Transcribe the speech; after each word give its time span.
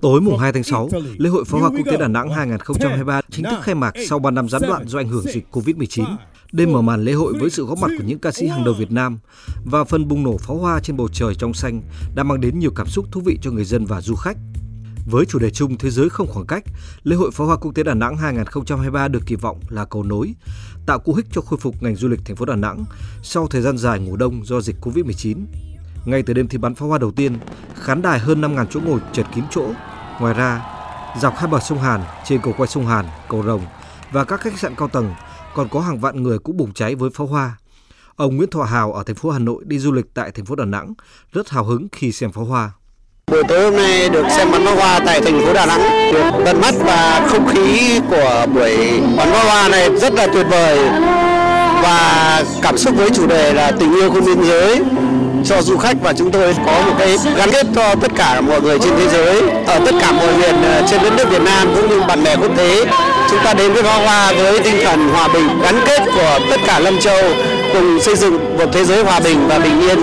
Tối 0.00 0.20
mùng 0.20 0.34
from 0.34 0.38
2 0.38 0.52
tháng 0.52 0.62
6, 0.62 0.88
Italy? 0.92 1.10
lễ 1.18 1.30
hội 1.30 1.44
pháo 1.44 1.60
hoa 1.60 1.70
quốc 1.70 1.86
tế. 1.86 1.96
Đà 1.96 2.08
Nẵng 2.08 2.30
2023 2.30 3.20
chính 3.30 3.44
thức 3.44 3.58
khai 3.62 3.74
mạc 3.74 3.94
sau 4.08 4.18
3 4.18 4.30
năm 4.30 4.48
gián 4.48 4.62
đoạn 4.62 4.88
do 4.88 4.98
ảnh 4.98 5.08
hưởng 5.08 5.22
dịch 5.22 5.46
Covid-19. 5.52 6.16
Đêm 6.52 6.72
mở 6.72 6.82
màn 6.82 7.04
lễ 7.04 7.12
hội 7.12 7.32
với 7.40 7.50
sự 7.50 7.64
góp 7.64 7.78
mặt 7.78 7.90
của 7.98 8.04
những 8.04 8.18
ca 8.18 8.30
sĩ 8.32 8.46
hàng 8.46 8.64
đầu 8.64 8.74
Việt 8.74 8.90
Nam 8.90 9.18
và 9.64 9.84
phần 9.84 10.08
bùng 10.08 10.22
nổ 10.22 10.36
pháo 10.38 10.56
hoa 10.56 10.80
trên 10.80 10.96
bầu 10.96 11.08
trời 11.12 11.34
trong 11.34 11.54
xanh 11.54 11.82
đã 12.14 12.22
mang 12.22 12.40
đến 12.40 12.58
nhiều 12.58 12.70
cảm 12.76 12.86
xúc 12.86 13.06
thú 13.12 13.20
vị 13.24 13.38
cho 13.42 13.50
người 13.50 13.64
dân 13.64 13.84
và 13.84 14.00
du 14.00 14.14
khách. 14.14 14.36
Với 15.10 15.26
chủ 15.26 15.38
đề 15.38 15.50
chung 15.50 15.78
Thế 15.78 15.90
giới 15.90 16.08
không 16.08 16.26
khoảng 16.26 16.46
cách, 16.46 16.64
lễ 17.02 17.16
hội 17.16 17.30
pháo 17.30 17.46
hoa 17.46 17.56
quốc 17.56 17.74
tế 17.74 17.82
Đà 17.82 17.94
Nẵng 17.94 18.16
2023 18.16 19.08
được 19.08 19.22
kỳ 19.26 19.34
vọng 19.34 19.60
là 19.68 19.84
cầu 19.84 20.02
nối, 20.02 20.34
tạo 20.86 20.98
cú 20.98 21.14
hích 21.14 21.26
cho 21.32 21.40
khôi 21.40 21.58
phục 21.58 21.82
ngành 21.82 21.96
du 21.96 22.08
lịch 22.08 22.20
thành 22.24 22.36
phố 22.36 22.44
Đà 22.44 22.56
Nẵng 22.56 22.84
sau 23.22 23.46
thời 23.46 23.62
gian 23.62 23.78
dài 23.78 23.98
ngủ 23.98 24.16
đông 24.16 24.44
do 24.44 24.60
dịch 24.60 24.76
Covid-19. 24.80 25.36
Ngay 26.08 26.22
từ 26.22 26.34
đêm 26.34 26.48
thi 26.48 26.58
bắn 26.58 26.74
pháo 26.74 26.88
hoa 26.88 26.98
đầu 26.98 27.10
tiên, 27.10 27.38
khán 27.74 28.02
đài 28.02 28.18
hơn 28.18 28.40
5.000 28.40 28.66
chỗ 28.70 28.80
ngồi 28.80 29.00
chật 29.12 29.26
kín 29.34 29.44
chỗ. 29.50 29.64
Ngoài 30.20 30.34
ra, 30.34 30.60
dọc 31.20 31.36
hai 31.36 31.46
bờ 31.46 31.60
sông 31.60 31.78
Hàn, 31.78 32.00
trên 32.24 32.40
cầu 32.40 32.54
quay 32.56 32.68
sông 32.68 32.86
Hàn, 32.86 33.04
cầu 33.28 33.42
Rồng 33.46 33.60
và 34.12 34.24
các 34.24 34.40
khách 34.40 34.58
sạn 34.58 34.74
cao 34.74 34.88
tầng 34.88 35.14
còn 35.54 35.68
có 35.68 35.80
hàng 35.80 36.00
vạn 36.00 36.22
người 36.22 36.38
cũng 36.38 36.56
bùng 36.56 36.72
cháy 36.72 36.94
với 36.94 37.10
pháo 37.14 37.26
hoa. 37.26 37.56
Ông 38.16 38.36
Nguyễn 38.36 38.50
Thọ 38.50 38.62
Hào 38.62 38.92
ở 38.92 39.02
thành 39.02 39.16
phố 39.16 39.30
Hà 39.30 39.38
Nội 39.38 39.64
đi 39.66 39.78
du 39.78 39.92
lịch 39.92 40.06
tại 40.14 40.30
thành 40.30 40.44
phố 40.44 40.54
Đà 40.54 40.64
Nẵng 40.64 40.94
rất 41.32 41.50
hào 41.50 41.64
hứng 41.64 41.88
khi 41.92 42.12
xem 42.12 42.32
pháo 42.32 42.44
hoa. 42.44 42.70
Buổi 43.26 43.42
tối 43.48 43.62
hôm 43.62 43.76
nay 43.76 44.08
được 44.08 44.26
xem 44.36 44.52
bắn 44.52 44.64
pháo 44.64 44.76
hoa 44.76 45.00
tại 45.06 45.20
thành 45.20 45.40
phố 45.46 45.52
Đà 45.52 45.66
Nẵng, 45.66 46.12
được 46.12 46.30
tận 46.44 46.60
mắt 46.60 46.74
và 46.78 47.26
không 47.30 47.46
khí 47.46 48.00
của 48.10 48.46
buổi 48.54 49.00
bắn 49.16 49.30
pháo 49.30 49.44
hoa 49.44 49.68
này 49.68 49.98
rất 49.98 50.14
là 50.14 50.26
tuyệt 50.26 50.46
vời 50.50 50.78
và 51.82 52.44
cảm 52.62 52.78
xúc 52.78 52.94
với 52.96 53.10
chủ 53.10 53.26
đề 53.26 53.52
là 53.52 53.70
tình 53.70 53.92
yêu 53.92 54.10
không 54.10 54.24
biên 54.24 54.42
giới 54.42 54.82
cho 55.44 55.62
du 55.62 55.76
khách 55.76 55.96
và 56.02 56.12
chúng 56.12 56.30
tôi 56.30 56.54
có 56.66 56.82
một 56.82 56.94
cái 56.98 57.16
gắn 57.36 57.50
kết 57.52 57.66
cho 57.74 57.94
tất 57.94 58.12
cả 58.16 58.40
mọi 58.40 58.62
người 58.62 58.78
trên 58.78 58.92
thế 58.96 59.08
giới 59.08 59.50
ở 59.66 59.80
tất 59.84 59.92
cả 60.00 60.12
mọi 60.12 60.38
miền 60.38 60.62
ờ, 60.62 60.86
trên 60.90 61.02
đất 61.02 61.12
nước 61.16 61.30
Việt 61.30 61.42
Nam 61.42 61.68
cũng 61.74 61.88
như 61.88 62.00
bạn 62.00 62.24
bè 62.24 62.36
quốc 62.36 62.50
tế 62.56 62.84
chúng 63.30 63.38
ta 63.44 63.54
đến 63.54 63.72
với 63.72 63.82
pháo 63.82 64.00
hoa 64.00 64.32
với 64.32 64.60
tinh 64.60 64.76
thần 64.84 65.08
hòa 65.08 65.28
bình 65.34 65.46
gắn 65.62 65.74
kết 65.86 66.02
của 66.14 66.38
tất 66.50 66.60
cả 66.66 66.78
Lâm 66.78 66.98
Châu 67.00 67.22
cùng 67.72 68.00
xây 68.00 68.16
dựng 68.16 68.58
một 68.58 68.66
thế 68.72 68.84
giới 68.84 69.04
hòa 69.04 69.20
bình 69.20 69.48
và 69.48 69.58
bình 69.58 69.80
yên 69.80 69.98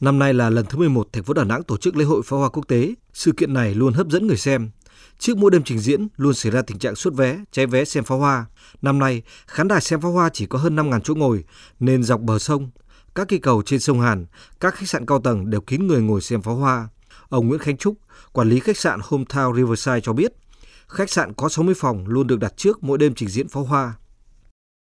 Năm 0.00 0.18
nay 0.18 0.34
là 0.34 0.50
lần 0.50 0.66
thứ 0.66 0.78
11 0.78 1.08
thành 1.12 1.24
phố 1.24 1.34
Đà 1.34 1.44
Nẵng 1.44 1.62
tổ 1.62 1.76
chức 1.76 1.96
lễ 1.96 2.04
hội 2.04 2.22
pháo 2.24 2.38
hoa 2.38 2.48
quốc 2.48 2.68
tế. 2.68 2.94
Sự 3.12 3.32
kiện 3.32 3.54
này 3.54 3.74
luôn 3.74 3.92
hấp 3.92 4.08
dẫn 4.08 4.26
người 4.26 4.36
xem. 4.36 4.70
Trước 5.18 5.36
mỗi 5.36 5.50
đêm 5.50 5.62
trình 5.62 5.78
diễn 5.78 6.08
luôn 6.16 6.34
xảy 6.34 6.52
ra 6.52 6.62
tình 6.62 6.78
trạng 6.78 6.96
xuất 6.96 7.14
vé, 7.14 7.38
cháy 7.52 7.66
vé 7.66 7.84
xem 7.84 8.04
pháo 8.04 8.18
hoa. 8.18 8.46
Năm 8.82 8.98
nay, 8.98 9.22
khán 9.46 9.68
đài 9.68 9.80
xem 9.80 10.00
pháo 10.00 10.12
hoa 10.12 10.28
chỉ 10.32 10.46
có 10.46 10.58
hơn 10.58 10.76
5.000 10.76 11.00
chỗ 11.00 11.14
ngồi 11.14 11.44
nên 11.80 12.02
dọc 12.02 12.20
bờ 12.20 12.38
sông, 12.38 12.70
các 13.14 13.28
cây 13.28 13.38
cầu 13.38 13.62
trên 13.62 13.80
sông 13.80 14.00
Hàn, 14.00 14.26
các 14.60 14.74
khách 14.74 14.88
sạn 14.88 15.06
cao 15.06 15.20
tầng 15.20 15.50
đều 15.50 15.60
kín 15.60 15.86
người 15.86 16.02
ngồi 16.02 16.20
xem 16.20 16.42
pháo 16.42 16.54
hoa. 16.54 16.88
Ông 17.28 17.48
Nguyễn 17.48 17.60
Khánh 17.60 17.76
Trúc, 17.76 17.94
quản 18.32 18.48
lý 18.48 18.60
khách 18.60 18.76
sạn 18.76 19.00
Hometown 19.00 19.56
Riverside 19.56 20.00
cho 20.00 20.12
biết, 20.12 20.32
khách 20.88 21.10
sạn 21.10 21.32
có 21.32 21.48
60 21.48 21.74
phòng 21.78 22.04
luôn 22.06 22.26
được 22.26 22.40
đặt 22.40 22.56
trước 22.56 22.82
mỗi 22.82 22.98
đêm 22.98 23.14
trình 23.14 23.28
diễn 23.28 23.48
pháo 23.48 23.64
hoa. 23.64 23.94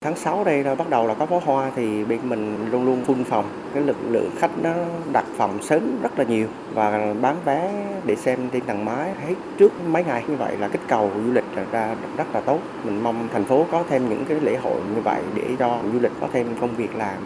Tháng 0.03 0.17
6 0.17 0.43
đây 0.43 0.63
là 0.63 0.75
bắt 0.75 0.89
đầu 0.89 1.07
là 1.07 1.13
có 1.13 1.25
pháo 1.25 1.39
hoa 1.39 1.71
thì 1.75 2.05
bên 2.05 2.29
mình 2.29 2.71
luôn 2.71 2.85
luôn 2.85 3.03
full 3.07 3.23
phòng. 3.23 3.69
Cái 3.73 3.83
lực 3.83 3.97
lượng 4.09 4.29
khách 4.39 4.51
nó 4.63 4.73
đặt 5.11 5.25
phòng 5.37 5.63
sớm 5.63 6.01
rất 6.01 6.19
là 6.19 6.25
nhiều 6.25 6.47
và 6.73 7.13
bán 7.21 7.37
vé 7.45 7.85
để 8.05 8.15
xem 8.15 8.49
trên 8.49 8.63
tầng 8.63 8.85
mái 8.85 9.13
hết 9.15 9.35
trước 9.57 9.71
mấy 9.87 10.03
ngày 10.03 10.23
như 10.27 10.35
vậy 10.35 10.57
là 10.57 10.67
kích 10.67 10.81
cầu 10.87 11.11
du 11.25 11.31
lịch 11.31 11.45
ra 11.71 11.95
rất 12.17 12.27
là 12.33 12.41
tốt. 12.41 12.59
Mình 12.83 13.03
mong 13.03 13.27
thành 13.33 13.45
phố 13.45 13.65
có 13.71 13.83
thêm 13.89 14.09
những 14.09 14.25
cái 14.29 14.39
lễ 14.39 14.57
hội 14.57 14.81
như 14.95 15.01
vậy 15.01 15.21
để 15.35 15.55
cho 15.59 15.79
du 15.93 15.99
lịch 15.99 16.11
có 16.21 16.27
thêm 16.33 16.47
công 16.61 16.75
việc 16.75 16.95
làm. 16.95 17.17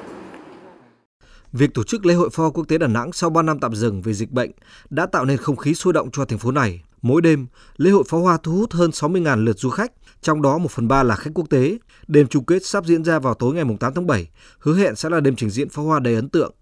Việc 1.54 1.74
tổ 1.74 1.84
chức 1.84 2.06
lễ 2.06 2.14
hội 2.14 2.30
pháo 2.30 2.52
quốc 2.52 2.68
tế 2.68 2.78
Đà 2.78 2.88
Nẵng 2.88 3.14
sau 3.14 3.30
3 3.30 3.42
năm 3.42 3.60
tạm 3.60 3.76
dừng 3.76 4.02
vì 4.02 4.14
dịch 4.14 4.32
bệnh 4.32 4.52
đã 4.90 5.06
tạo 5.06 5.26
nên 5.26 5.38
không 5.38 5.56
khí 5.56 5.74
sôi 5.74 5.94
động 5.94 6.12
cho 6.12 6.26
thành 6.26 6.40
phố 6.40 6.52
này. 6.52 6.84
Mỗi 7.02 7.22
đêm, 7.22 7.48
lễ 7.78 7.90
hội 7.90 8.04
pháo 8.08 8.22
hoa 8.22 8.38
thu 8.44 8.52
hút 8.52 8.72
hơn 8.72 8.90
60.000 8.90 9.44
lượt 9.44 9.60
du 9.60 9.70
khách, 9.70 9.92
trong 10.22 10.42
đó 10.42 10.58
1 10.58 10.72
phần 10.72 10.88
3 10.88 11.04
là 11.04 11.16
khách 11.16 11.32
quốc 11.34 11.50
tế. 11.50 11.78
Đêm 12.08 12.28
chung 12.28 12.46
kết 12.46 12.66
sắp 12.66 12.86
diễn 12.86 13.04
ra 13.04 13.20
vào 13.20 13.34
tối 13.34 13.54
ngày 13.54 13.64
8 13.80 13.94
tháng 13.94 14.08
7, 14.08 14.30
hứa 14.60 14.76
hẹn 14.76 14.96
sẽ 14.96 15.10
là 15.10 15.20
đêm 15.20 15.36
trình 15.36 15.50
diễn 15.50 15.70
pháo 15.70 15.86
hoa 15.86 16.00
đầy 16.00 16.16
ấn 16.16 16.30
tượng. 16.30 16.54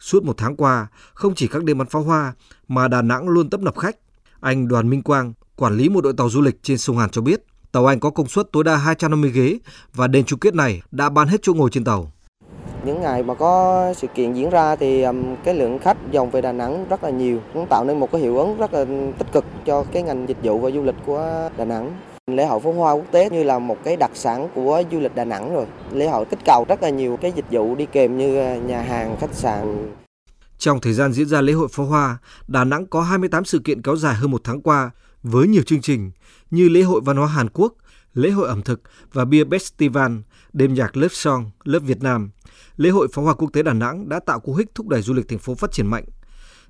Suốt 0.00 0.24
một 0.24 0.34
tháng 0.36 0.56
qua, 0.56 0.86
không 1.14 1.34
chỉ 1.34 1.46
các 1.46 1.64
đêm 1.64 1.78
bắn 1.78 1.88
pháo 1.88 2.02
hoa 2.02 2.34
mà 2.68 2.88
Đà 2.88 3.02
Nẵng 3.02 3.28
luôn 3.28 3.50
tấp 3.50 3.60
nập 3.60 3.78
khách. 3.78 3.96
Anh 4.40 4.68
Đoàn 4.68 4.90
Minh 4.90 5.02
Quang, 5.02 5.32
quản 5.56 5.76
lý 5.76 5.88
một 5.88 6.04
đội 6.04 6.12
tàu 6.12 6.30
du 6.30 6.40
lịch 6.40 6.62
trên 6.62 6.78
sông 6.78 6.98
Hàn 6.98 7.10
cho 7.10 7.22
biết, 7.22 7.42
tàu 7.72 7.86
anh 7.86 8.00
có 8.00 8.10
công 8.10 8.28
suất 8.28 8.52
tối 8.52 8.64
đa 8.64 8.76
250 8.76 9.30
ghế 9.30 9.58
và 9.94 10.06
đêm 10.06 10.24
chung 10.24 10.38
kết 10.38 10.54
này 10.54 10.82
đã 10.90 11.08
bán 11.08 11.28
hết 11.28 11.42
chỗ 11.42 11.54
ngồi 11.54 11.70
trên 11.70 11.84
tàu. 11.84 12.12
Những 12.84 13.00
ngày 13.00 13.22
mà 13.22 13.34
có 13.34 13.92
sự 13.96 14.06
kiện 14.06 14.32
diễn 14.32 14.50
ra 14.50 14.76
thì 14.76 15.04
cái 15.44 15.54
lượng 15.54 15.78
khách 15.78 15.96
dòng 16.10 16.30
về 16.30 16.40
Đà 16.40 16.52
Nẵng 16.52 16.86
rất 16.88 17.04
là 17.04 17.10
nhiều, 17.10 17.40
cũng 17.54 17.66
tạo 17.70 17.84
nên 17.84 18.00
một 18.00 18.12
cái 18.12 18.20
hiệu 18.20 18.38
ứng 18.38 18.56
rất 18.56 18.74
là 18.74 18.84
tích 19.18 19.32
cực 19.32 19.44
cho 19.64 19.84
cái 19.92 20.02
ngành 20.02 20.28
dịch 20.28 20.36
vụ 20.42 20.58
và 20.58 20.70
du 20.70 20.82
lịch 20.82 20.94
của 21.06 21.50
Đà 21.56 21.64
Nẵng. 21.64 21.92
Lễ 22.30 22.46
hội 22.46 22.60
pháo 22.60 22.72
hoa 22.72 22.92
quốc 22.92 23.06
tế 23.10 23.30
như 23.30 23.42
là 23.42 23.58
một 23.58 23.76
cái 23.84 23.96
đặc 23.96 24.10
sản 24.14 24.48
của 24.54 24.82
du 24.92 25.00
lịch 25.00 25.14
Đà 25.14 25.24
Nẵng 25.24 25.54
rồi. 25.54 25.66
Lễ 25.92 26.08
hội 26.08 26.24
kích 26.24 26.38
cầu 26.44 26.64
rất 26.68 26.82
là 26.82 26.88
nhiều 26.88 27.16
cái 27.16 27.32
dịch 27.36 27.44
vụ 27.50 27.74
đi 27.74 27.86
kèm 27.92 28.18
như 28.18 28.38
ờ, 28.38 28.56
nhà 28.56 28.82
hàng, 28.82 29.16
khách 29.20 29.34
sạn. 29.34 29.92
Trong 30.58 30.80
thời 30.80 30.92
gian 30.92 31.12
diễn 31.12 31.26
ra 31.26 31.40
lễ 31.40 31.52
hội 31.52 31.68
pháo 31.72 31.86
hoa, 31.86 32.18
Đà 32.48 32.64
Nẵng 32.64 32.86
có 32.86 33.00
28 33.00 33.44
sự 33.44 33.58
kiện 33.58 33.82
kéo 33.82 33.96
dài 33.96 34.14
hơn 34.14 34.30
một 34.30 34.40
tháng 34.44 34.60
qua 34.60 34.90
với 35.22 35.46
nhiều 35.46 35.62
chương 35.62 35.80
trình 35.80 36.10
như 36.50 36.68
lễ 36.68 36.82
hội 36.82 37.00
văn 37.04 37.16
hóa 37.16 37.26
Hàn 37.26 37.48
Quốc, 37.48 37.74
lễ 38.14 38.30
hội 38.30 38.48
ẩm 38.48 38.62
thực 38.62 38.82
và 39.12 39.24
Beer 39.24 39.46
Festival, 39.46 40.22
đêm 40.52 40.74
nhạc 40.74 40.96
Lớp 40.96 41.08
Song, 41.10 41.50
Lớp 41.64 41.78
Việt 41.78 42.02
Nam. 42.02 42.30
Lễ 42.76 42.90
hội 42.90 43.08
pháo 43.12 43.24
hoa 43.24 43.34
quốc 43.34 43.52
tế 43.52 43.62
Đà 43.62 43.72
Nẵng 43.72 44.08
đã 44.08 44.20
tạo 44.20 44.40
cú 44.40 44.54
hích 44.54 44.74
thúc 44.74 44.88
đẩy 44.88 45.02
du 45.02 45.14
lịch 45.14 45.28
thành 45.28 45.38
phố 45.38 45.54
phát 45.54 45.72
triển 45.72 45.86
mạnh. 45.86 46.04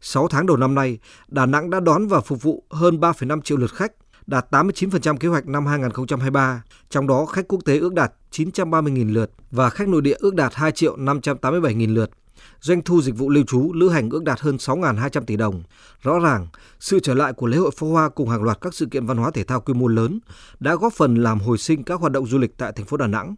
6 0.00 0.28
tháng 0.28 0.46
đầu 0.46 0.56
năm 0.56 0.74
nay, 0.74 0.98
Đà 1.28 1.46
Nẵng 1.46 1.70
đã 1.70 1.80
đón 1.80 2.06
và 2.06 2.20
phục 2.20 2.42
vụ 2.42 2.64
hơn 2.70 3.00
3,5 3.00 3.40
triệu 3.40 3.58
lượt 3.58 3.72
khách, 3.74 3.92
đạt 4.26 4.46
89% 4.50 5.16
kế 5.16 5.28
hoạch 5.28 5.46
năm 5.46 5.66
2023, 5.66 6.62
trong 6.90 7.06
đó 7.06 7.26
khách 7.26 7.48
quốc 7.48 7.60
tế 7.64 7.78
ước 7.78 7.94
đạt 7.94 8.12
930.000 8.30 9.12
lượt 9.12 9.30
và 9.50 9.70
khách 9.70 9.88
nội 9.88 10.02
địa 10.02 10.16
ước 10.18 10.34
đạt 10.34 10.54
2 10.54 10.72
triệu 10.72 10.96
587.000 10.96 11.94
lượt. 11.94 12.10
Doanh 12.64 12.82
thu 12.82 13.02
dịch 13.02 13.16
vụ 13.16 13.30
lưu 13.30 13.44
trú, 13.44 13.72
lữ 13.72 13.88
hành 13.88 14.10
ước 14.10 14.24
đạt 14.24 14.40
hơn 14.40 14.56
6.200 14.56 15.24
tỷ 15.24 15.36
đồng. 15.36 15.62
Rõ 16.02 16.18
ràng, 16.18 16.46
sự 16.80 17.00
trở 17.00 17.14
lại 17.14 17.32
của 17.32 17.46
lễ 17.46 17.56
hội 17.56 17.70
pháo 17.76 17.90
hoa 17.90 18.08
cùng 18.08 18.28
hàng 18.28 18.42
loạt 18.42 18.58
các 18.60 18.74
sự 18.74 18.86
kiện 18.86 19.06
văn 19.06 19.16
hóa 19.16 19.30
thể 19.30 19.44
thao 19.44 19.60
quy 19.60 19.74
mô 19.74 19.88
lớn 19.88 20.18
đã 20.60 20.74
góp 20.74 20.92
phần 20.92 21.14
làm 21.14 21.40
hồi 21.40 21.58
sinh 21.58 21.82
các 21.82 22.00
hoạt 22.00 22.12
động 22.12 22.26
du 22.26 22.38
lịch 22.38 22.56
tại 22.56 22.72
thành 22.76 22.86
phố 22.86 22.96
Đà 22.96 23.06
Nẵng. 23.06 23.34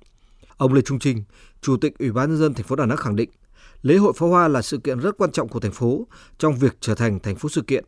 Ông 0.56 0.72
Lê 0.72 0.80
Trung 0.80 0.98
Trinh, 0.98 1.22
Chủ 1.60 1.76
tịch 1.76 1.98
Ủy 1.98 2.12
ban 2.12 2.28
nhân 2.28 2.38
dân 2.38 2.54
thành 2.54 2.66
phố 2.66 2.76
Đà 2.76 2.86
Nẵng 2.86 2.96
khẳng 2.96 3.16
định, 3.16 3.30
lễ 3.82 3.96
hội 3.96 4.12
pháo 4.16 4.28
hoa 4.28 4.48
là 4.48 4.62
sự 4.62 4.78
kiện 4.78 4.98
rất 4.98 5.18
quan 5.18 5.32
trọng 5.32 5.48
của 5.48 5.60
thành 5.60 5.72
phố 5.72 6.06
trong 6.38 6.56
việc 6.56 6.76
trở 6.80 6.94
thành 6.94 7.20
thành 7.20 7.36
phố 7.36 7.48
sự 7.48 7.62
kiện. 7.62 7.84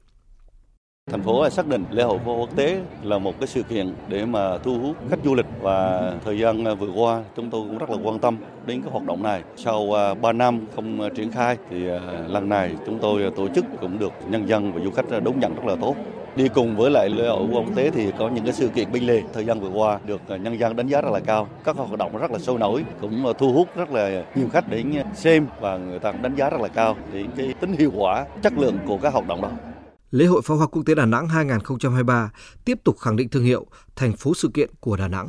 Thành 1.11 1.23
phố 1.23 1.51
xác 1.51 1.67
định 1.67 1.85
lễ 1.91 2.03
hội 2.03 2.19
phố 2.19 2.37
quốc 2.37 2.57
tế 2.57 2.81
là 3.03 3.19
một 3.19 3.41
cái 3.41 3.47
sự 3.47 3.63
kiện 3.63 3.95
để 4.09 4.25
mà 4.25 4.59
thu 4.59 4.79
hút 4.79 4.97
khách 5.11 5.19
du 5.25 5.35
lịch 5.35 5.47
và 5.61 6.13
thời 6.25 6.39
gian 6.39 6.65
à, 6.65 6.75
vừa 6.75 6.91
qua 6.91 7.23
chúng 7.37 7.51
tôi 7.51 7.63
cũng 7.69 7.79
rất 7.79 7.91
là 7.91 7.97
quan 8.03 8.19
tâm 8.19 8.37
đến 8.67 8.83
cái 8.83 8.93
hoạt 8.93 9.05
động 9.05 9.23
này. 9.23 9.43
Sau 9.57 9.93
à, 9.93 10.15
3 10.15 10.33
năm 10.33 10.61
không 10.77 11.01
à, 11.01 11.09
triển 11.17 11.31
khai 11.31 11.57
thì 11.71 11.77
lần 12.27 12.49
này 12.49 12.75
chúng 12.87 12.99
tôi 12.99 13.31
tổ 13.37 13.49
chức 13.49 13.65
cũng 13.81 13.99
được 13.99 14.13
nhân 14.31 14.49
dân 14.49 14.73
và 14.73 14.81
du 14.85 14.91
khách 14.91 15.23
đón 15.25 15.41
nhận 15.41 15.55
rất 15.55 15.65
là 15.67 15.77
tốt. 15.81 15.95
Đi 16.37 16.49
cùng 16.49 16.77
với 16.77 16.91
lại 16.91 17.09
lễ 17.09 17.29
hội 17.29 17.47
quốc 17.53 17.65
tế 17.77 17.91
thì 17.91 18.13
có 18.19 18.29
những 18.29 18.45
cái 18.45 18.53
sự 18.53 18.69
kiện 18.69 18.93
bên 18.93 19.03
lề 19.03 19.23
thời 19.35 19.45
gian 19.45 19.61
vừa 19.61 19.71
qua 19.71 19.99
được 20.07 20.21
nhân 20.29 20.59
dân 20.59 20.77
đánh 20.77 20.87
giá 20.87 21.01
rất 21.01 21.11
là 21.13 21.21
cao. 21.21 21.49
Các 21.65 21.77
hoạt 21.77 21.99
động 21.99 22.17
rất 22.17 22.31
là 22.31 22.39
sôi 22.39 22.59
nổi 22.59 22.85
cũng 23.01 23.33
thu 23.39 23.53
hút 23.53 23.69
rất 23.77 23.91
là 23.91 24.25
nhiều 24.35 24.49
khách 24.53 24.69
đến 24.71 24.93
xem 25.15 25.47
và 25.61 25.77
người 25.77 25.99
ta 25.99 26.13
đánh 26.13 26.35
giá 26.35 26.51
rất 26.51 26.61
là 26.61 26.69
cao 26.69 26.97
đến 27.13 27.27
cái 27.37 27.55
tính 27.61 27.73
hiệu 27.73 27.91
quả, 27.97 28.27
chất 28.43 28.53
lượng 28.59 28.79
của 28.87 28.97
các 28.97 29.13
hoạt 29.13 29.29
động 29.29 29.43
đó. 29.43 29.51
Lễ 30.11 30.27
hội 30.27 30.43
pháo 30.43 30.57
hoa 30.57 30.67
quốc 30.67 30.83
tế 30.87 30.95
Đà 30.95 31.07
Nẵng 31.07 31.29
2023 31.29 32.31
tiếp 32.65 32.79
tục 32.85 32.99
khẳng 32.99 33.17
định 33.17 33.29
thương 33.29 33.45
hiệu, 33.45 33.67
thành 33.97 34.17
phố 34.17 34.35
sự 34.35 34.51
kiện 34.55 34.71
của 34.81 34.97
Đà 34.97 35.09
Nẵng. 35.09 35.29